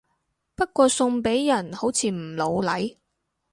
[0.55, 2.97] 不過送俾人好似唔老嚟